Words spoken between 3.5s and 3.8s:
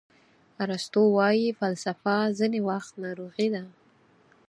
ده.